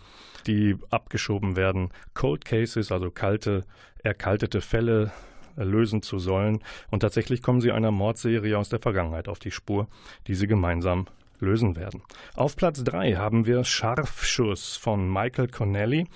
[0.47, 3.65] die abgeschoben werden, Cold Cases, also kalte,
[4.03, 5.11] erkaltete Fälle
[5.55, 6.59] lösen zu sollen.
[6.89, 9.87] Und tatsächlich kommen sie einer Mordserie aus der Vergangenheit auf die Spur,
[10.27, 11.07] die sie gemeinsam
[11.41, 12.03] lösen werden.
[12.35, 16.07] Auf Platz 3 haben wir Scharfschuss von Michael Connelly.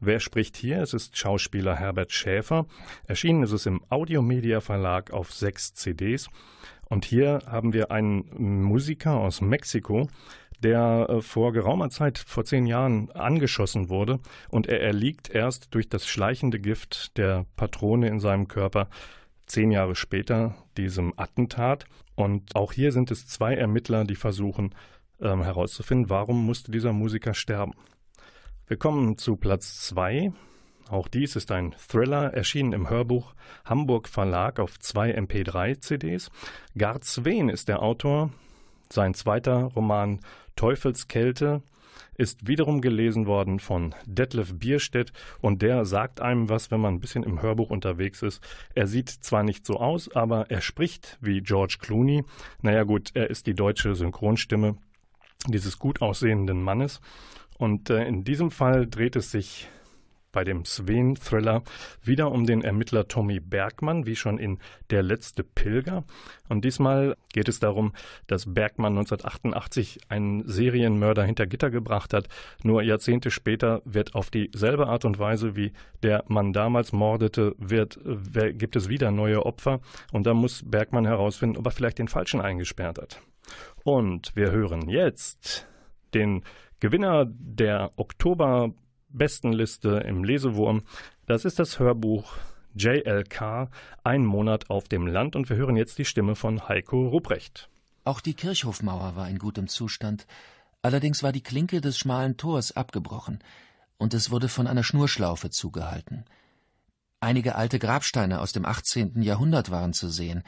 [0.00, 0.82] Wer spricht hier?
[0.82, 2.66] Es ist Schauspieler Herbert Schäfer.
[3.06, 6.28] Erschienen ist es im Audiomedia Verlag auf sechs CDs.
[6.88, 10.08] Und hier haben wir einen Musiker aus Mexiko,
[10.62, 14.20] der äh, vor geraumer Zeit, vor zehn Jahren, angeschossen wurde
[14.50, 18.88] und er erliegt erst durch das schleichende Gift der Patrone in seinem Körper
[19.46, 21.84] zehn Jahre später diesem Attentat.
[22.22, 24.76] Und auch hier sind es zwei Ermittler, die versuchen
[25.20, 27.72] ähm, herauszufinden, warum musste dieser Musiker sterben.
[28.68, 30.32] Wir kommen zu Platz zwei.
[30.88, 36.30] Auch dies ist ein Thriller, erschienen im Hörbuch Hamburg Verlag auf zwei MP3-CDs.
[36.78, 38.30] Gard Sween ist der Autor.
[38.88, 40.20] Sein zweiter Roman
[40.54, 41.62] Teufelskälte
[42.16, 47.00] ist wiederum gelesen worden von Detlef Bierstedt und der sagt einem was, wenn man ein
[47.00, 48.42] bisschen im Hörbuch unterwegs ist.
[48.74, 52.24] Er sieht zwar nicht so aus, aber er spricht wie George Clooney.
[52.60, 54.76] Naja gut, er ist die deutsche Synchronstimme
[55.48, 57.00] dieses gut aussehenden Mannes.
[57.58, 59.68] Und äh, in diesem Fall dreht es sich
[60.32, 61.62] bei dem Sven-Thriller
[62.02, 64.58] wieder um den Ermittler Tommy Bergmann, wie schon in
[64.90, 66.04] Der letzte Pilger.
[66.48, 67.92] Und diesmal geht es darum,
[68.26, 72.28] dass Bergmann 1988 einen Serienmörder hinter Gitter gebracht hat.
[72.62, 75.72] Nur Jahrzehnte später wird auf dieselbe Art und Weise, wie
[76.02, 78.00] der Mann damals mordete, wird,
[78.58, 79.80] gibt es wieder neue Opfer.
[80.12, 83.20] Und da muss Bergmann herausfinden, ob er vielleicht den Falschen eingesperrt hat.
[83.84, 85.66] Und wir hören jetzt
[86.14, 86.42] den
[86.80, 88.72] Gewinner der Oktober
[89.12, 90.82] Bestenliste im Lesewurm.
[91.26, 92.34] Das ist das Hörbuch
[92.74, 93.68] JLK,
[94.04, 95.36] Ein Monat auf dem Land.
[95.36, 97.68] Und wir hören jetzt die Stimme von Heiko Ruprecht.
[98.04, 100.26] Auch die Kirchhofmauer war in gutem Zustand.
[100.82, 103.38] Allerdings war die Klinke des schmalen Tors abgebrochen
[103.98, 106.24] und es wurde von einer Schnurschlaufe zugehalten.
[107.20, 109.22] Einige alte Grabsteine aus dem 18.
[109.22, 110.42] Jahrhundert waren zu sehen,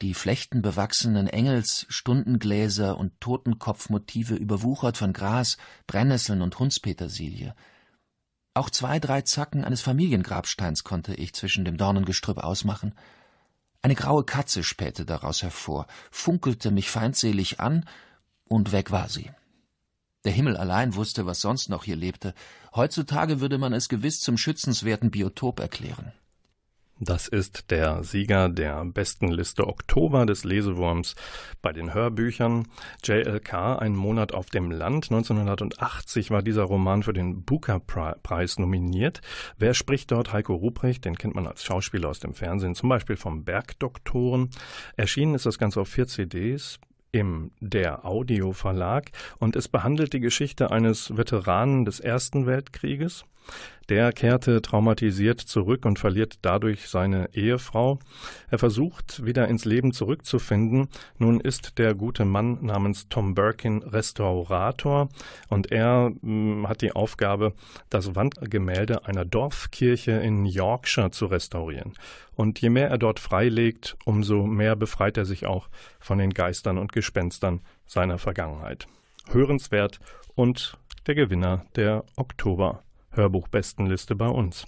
[0.00, 7.54] die flechtenbewachsenen Engels-, Stundengläser und Totenkopfmotive überwuchert von Gras, Brennnesseln und Hundspetersilie.
[8.54, 12.94] Auch zwei, drei Zacken eines Familiengrabsteins konnte ich zwischen dem Dornengestrüpp ausmachen.
[13.82, 17.84] Eine graue Katze spähte daraus hervor, funkelte mich feindselig an,
[18.46, 19.30] und weg war sie.
[20.24, 22.32] Der Himmel allein wusste, was sonst noch hier lebte.
[22.74, 26.12] Heutzutage würde man es gewiss zum schützenswerten Biotop erklären.
[27.00, 31.16] Das ist der Sieger der besten Liste Oktober des Lesewurms
[31.60, 32.68] bei den Hörbüchern.
[33.02, 35.10] JLK, ein Monat auf dem Land.
[35.10, 39.22] 1980 war dieser Roman für den Booker-Preis nominiert.
[39.58, 40.32] Wer spricht dort?
[40.32, 44.50] Heiko Ruprecht, den kennt man als Schauspieler aus dem Fernsehen, zum Beispiel vom Bergdoktoren.
[44.96, 46.78] Erschienen ist das Ganze auf vier CDs
[47.10, 53.24] im Der Audio Verlag und es behandelt die Geschichte eines Veteranen des Ersten Weltkrieges,
[53.88, 57.98] Der kehrte traumatisiert zurück und verliert dadurch seine Ehefrau.
[58.50, 60.88] Er versucht, wieder ins Leben zurückzufinden.
[61.18, 65.08] Nun ist der gute Mann namens Tom Birkin Restaurator
[65.48, 67.52] und er mh, hm, hat die Aufgabe,
[67.90, 71.92] das Wandgemälde einer Dorfkirche in Yorkshire zu restaurieren.
[72.36, 75.68] Und je mehr er dort freilegt, umso mehr befreit er sich auch
[76.00, 78.86] von den Geistern und Gespenstern seiner Vergangenheit.
[79.30, 80.00] Hörenswert
[80.34, 82.04] und der Gewinner der
[83.14, 84.66] Oktober-Hörbuchbestenliste bei uns.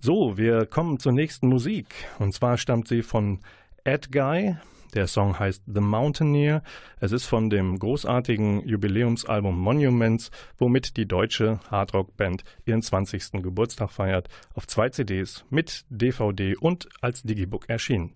[0.00, 1.86] So, wir kommen zur nächsten Musik.
[2.18, 3.40] Und zwar stammt sie von
[3.84, 4.56] Ed Guy.
[4.94, 6.62] Der Song heißt The Mountaineer.
[7.00, 13.42] Es ist von dem großartigen Jubiläumsalbum Monuments, womit die deutsche Hardrock-Band ihren 20.
[13.42, 18.14] Geburtstag feiert, auf zwei CDs mit DVD und als Digibook erschienen.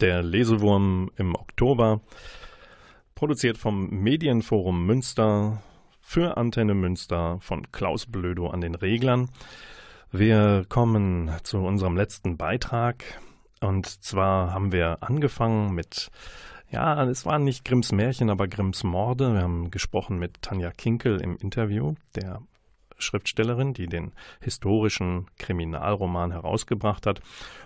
[0.00, 2.00] Der Lesewurm im Oktober,
[3.16, 5.60] produziert vom Medienforum Münster
[6.00, 9.28] für Antenne Münster von Klaus Blödo an den Reglern.
[10.12, 13.02] Wir kommen zu unserem letzten Beitrag
[13.60, 16.12] und zwar haben wir angefangen mit
[16.70, 19.34] Ja, es waren nicht Grimms Märchen, aber Grimms Morde.
[19.34, 22.40] Wir haben gesprochen mit Tanja Kinkel im Interview, der
[22.98, 27.20] Schriftstellerin, die den historischen Kriminalroman herausgebracht hat.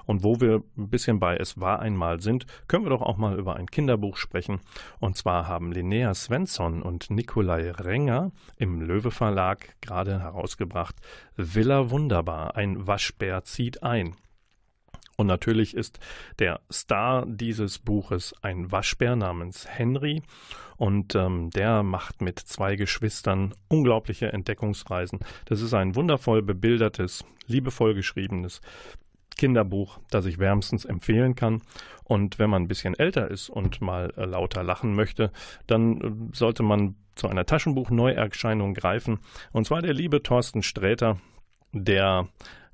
[0.04, 3.38] Und wo wir ein bisschen bei Es war einmal sind, können wir doch auch mal
[3.38, 4.60] über ein Kinderbuch sprechen.
[5.00, 10.96] Und zwar haben Linnea Svensson und Nikolai Renger im Löwe Verlag gerade herausgebracht
[11.36, 14.16] Villa Wunderbar, ein Waschbär zieht ein.
[15.22, 16.00] Und natürlich ist
[16.40, 20.22] der Star dieses Buches ein Waschbär namens Henry.
[20.76, 25.20] Und ähm, der macht mit zwei Geschwistern unglaubliche Entdeckungsreisen.
[25.44, 28.62] Das ist ein wundervoll bebildertes, liebevoll geschriebenes
[29.36, 31.62] Kinderbuch, das ich wärmstens empfehlen kann.
[32.02, 35.30] Und wenn man ein bisschen älter ist und mal äh, lauter lachen möchte,
[35.68, 39.20] dann äh, sollte man zu einer Taschenbuch-Neuerscheinung greifen.
[39.52, 41.20] Und zwar der liebe Thorsten Sträter,
[41.72, 42.26] der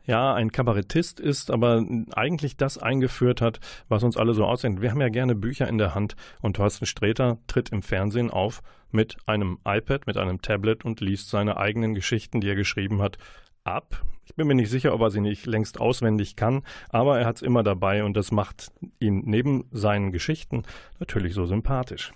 [0.09, 1.85] ja ein Kabarettist ist, aber
[2.15, 4.81] eigentlich das eingeführt hat, was uns alle so aussehen.
[4.81, 8.63] Wir haben ja gerne Bücher in der Hand und Thorsten Sträter tritt im Fernsehen auf
[8.91, 13.19] mit einem iPad, mit einem Tablet und liest seine eigenen Geschichten, die er geschrieben hat,
[13.65, 14.03] ab.
[14.25, 17.37] Ich bin mir nicht sicher, ob er sie nicht längst auswendig kann, aber er hat
[17.37, 20.63] es immer dabei und das macht ihn neben seinen Geschichten
[20.99, 22.13] natürlich so sympathisch.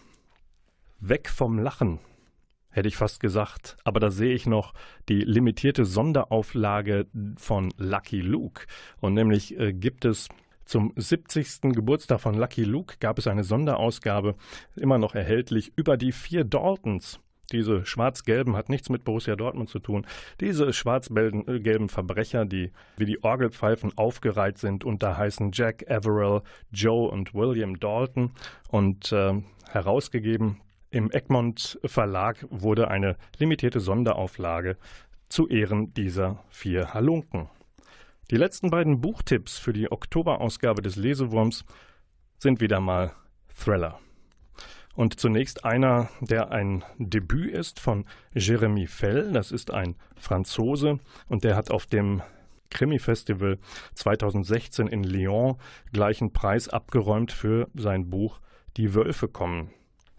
[0.98, 1.98] Weg vom Lachen
[2.72, 3.76] hätte ich fast gesagt.
[3.84, 4.74] Aber da sehe ich noch
[5.08, 7.06] die limitierte Sonderauflage
[7.36, 8.66] von Lucky Luke.
[9.00, 10.28] Und nämlich äh, gibt es
[10.64, 11.74] zum 70.
[11.74, 14.36] Geburtstag von Lucky Luke gab es eine Sonderausgabe,
[14.76, 17.20] immer noch erhältlich, über die vier Daltons.
[17.50, 20.06] Diese schwarz-gelben hat nichts mit Borussia Dortmund zu tun.
[20.40, 27.10] Diese schwarz-gelben Verbrecher, die wie die Orgelpfeifen aufgereiht sind und da heißen Jack Averill, Joe
[27.10, 28.30] und William Dalton
[28.70, 30.60] und äh, herausgegeben
[30.92, 34.76] im Egmont Verlag wurde eine limitierte Sonderauflage
[35.30, 37.48] zu Ehren dieser vier Halunken.
[38.30, 41.64] Die letzten beiden Buchtipps für die Oktoberausgabe des Lesewurms
[42.38, 43.12] sind wieder mal
[43.54, 43.98] Thriller.
[44.94, 49.32] Und zunächst einer, der ein Debüt ist von Jeremy Fell.
[49.32, 52.20] Das ist ein Franzose und der hat auf dem
[52.68, 53.58] Krimi-Festival
[53.94, 55.56] 2016 in Lyon
[55.92, 58.40] gleichen Preis abgeräumt für sein Buch
[58.76, 59.70] Die Wölfe kommen.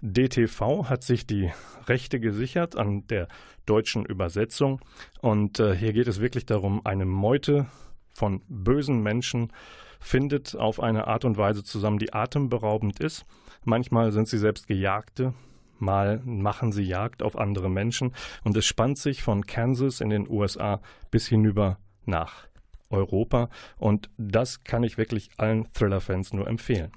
[0.04, 1.52] DTV hat sich die
[1.88, 3.30] Rechte gesichert an der
[3.66, 4.82] deutschen Übersetzung.
[5.22, 7.68] Und äh, hier geht es wirklich darum, eine Meute
[8.12, 9.54] von bösen Menschen
[10.02, 13.26] findet auf eine Art und Weise zusammen, die atemberaubend ist.
[13.64, 15.34] Manchmal sind sie selbst Gejagte,
[15.80, 18.14] mal machen sie Jagd auf andere Menschen.
[18.44, 20.82] Und es spannt sich von Kansas in den USA
[21.12, 22.48] bis hinüber nach
[22.90, 23.50] Europa.
[23.78, 26.92] Und das kann ich wirklich allen Thriller-Fans nur empfehlen.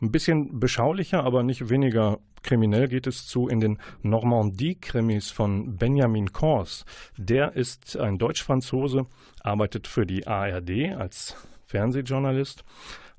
[0.00, 6.32] Ein bisschen beschaulicher, aber nicht weniger kriminell geht es zu in den Normandie-Krimis von Benjamin
[6.32, 6.84] Kors.
[7.16, 9.06] Der ist ein Deutsch-Franzose,
[9.40, 12.64] arbeitet für die ARD als Fernsehjournalist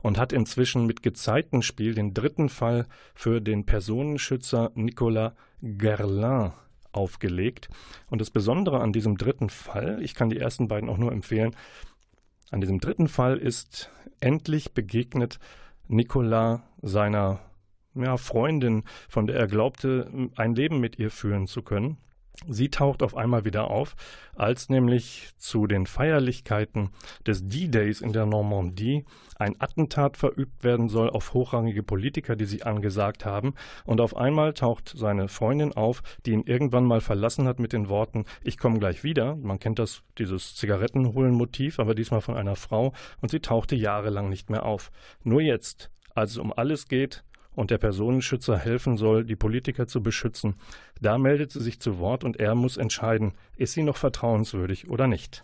[0.01, 6.51] und hat inzwischen mit Gezeitenspiel den dritten Fall für den Personenschützer Nicolas Gerlin
[6.91, 7.69] aufgelegt.
[8.09, 11.55] Und das Besondere an diesem dritten Fall, ich kann die ersten beiden auch nur empfehlen,
[12.49, 13.91] an diesem dritten Fall ist
[14.21, 15.39] endlich begegnet
[15.87, 17.39] Nicolas seiner
[17.95, 21.97] ja, Freundin, von der er glaubte, ein Leben mit ihr führen zu können.
[22.45, 23.95] Sie taucht auf einmal wieder auf,
[24.35, 26.91] als nämlich zu den Feierlichkeiten
[27.25, 29.05] des D-Days in der Normandie
[29.37, 33.55] ein Attentat verübt werden soll auf hochrangige Politiker, die sie angesagt haben.
[33.85, 37.89] Und auf einmal taucht seine Freundin auf, die ihn irgendwann mal verlassen hat mit den
[37.89, 39.35] Worten, ich komme gleich wieder.
[39.35, 42.93] Man kennt das, dieses Zigarettenholen-Motiv, aber diesmal von einer Frau.
[43.19, 44.91] Und sie tauchte jahrelang nicht mehr auf.
[45.23, 47.23] Nur jetzt, als es um alles geht,
[47.57, 50.53] und der Personenschützer helfen soll, die Politiker zu beschützen.
[51.01, 55.07] Da meldet sie sich zu Wort und er muss entscheiden, ist sie noch vertrauenswürdig oder
[55.07, 55.43] nicht.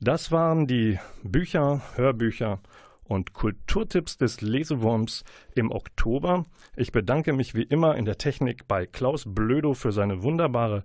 [0.00, 2.58] Das waren die Bücher, Hörbücher
[3.04, 5.22] und Kulturtipps des Lesewurms
[5.54, 6.46] im Oktober.
[6.74, 10.82] Ich bedanke mich wie immer in der Technik bei Klaus Blödo für seine wunderbare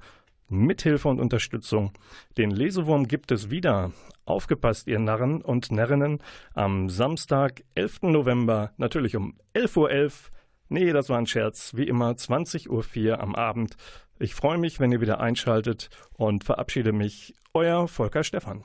[0.47, 1.91] Mithilfe und Unterstützung.
[2.37, 3.91] Den Lesewurm gibt es wieder.
[4.25, 6.19] Aufgepasst, ihr Narren und Närrinnen,
[6.53, 8.03] am Samstag, 11.
[8.03, 10.34] November, natürlich um 11.11 Uhr.
[10.69, 10.69] .11.
[10.69, 11.73] Nee, das war ein Scherz.
[11.75, 12.69] Wie immer, 20.04
[13.09, 13.75] Uhr am Abend.
[14.19, 17.33] Ich freue mich, wenn ihr wieder einschaltet und verabschiede mich.
[17.53, 18.63] Euer Volker Stephan.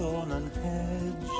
[0.00, 1.31] On and hedge.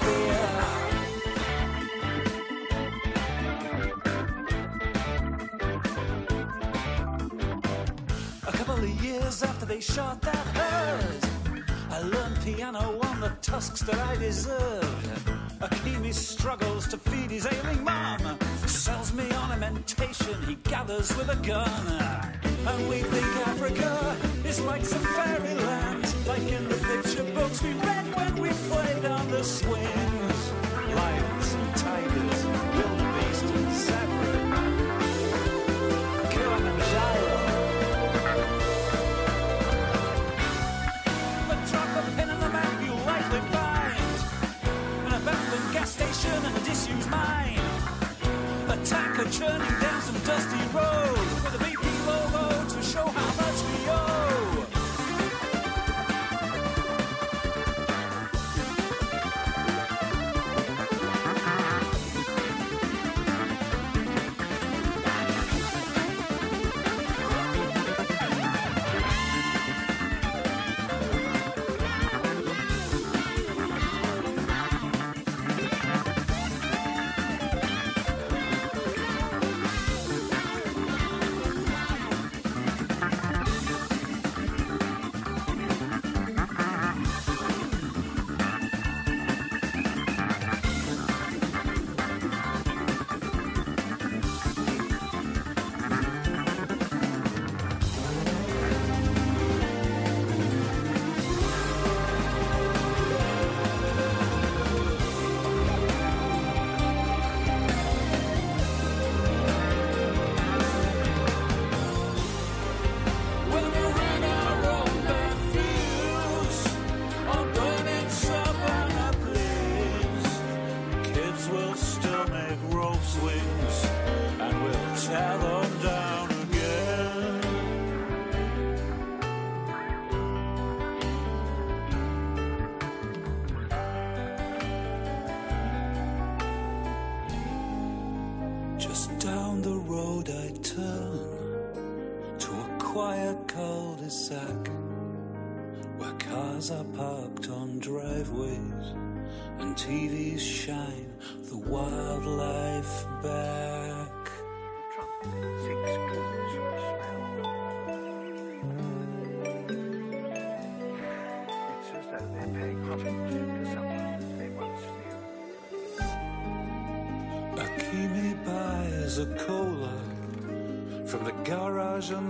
[0.00, 0.38] fear.
[8.46, 13.80] A couple of years after they shot that herd, I learned piano on the tusks
[13.82, 15.08] that I deserved.
[15.60, 22.47] Akimi struggles to feed his ailing mom, sells me ornamentation he gathers with a gun
[22.66, 28.04] and we think Africa is like some fairyland, like in the picture books we read
[28.14, 30.52] when we played on the swings.
[30.94, 32.44] Lions, tigers,
[32.76, 34.34] wildebeest, and zebra.
[36.32, 37.38] Kilimanjaro.
[41.48, 44.18] But drop a pin on the map you'll likely find
[45.06, 47.60] an abandoned gas station and a disused mine.
[48.68, 52.27] A tanker churning down some dusty road with a BP load.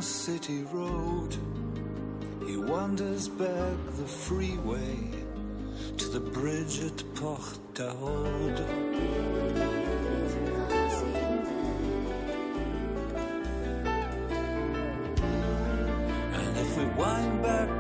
[0.09, 1.37] city road.
[2.47, 4.97] He wanders back the freeway
[5.99, 8.65] to the bridge at Port Dalhousie.
[16.39, 17.78] And if we wind back